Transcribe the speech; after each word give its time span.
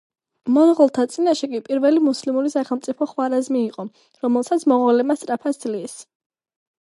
მონღოლთა 0.53 1.03
წინაშე 1.15 1.49
კი 1.51 1.59
პირველი 1.67 2.01
მუსლიმური 2.05 2.51
სახელმწიფო 2.55 3.07
ხვარაზმი 3.13 3.61
იყო, 3.67 3.85
რომელსაც 4.23 4.65
მონღოლებმა 4.73 5.19
სწრაფად 5.21 5.57
სძლიეს. 5.59 5.95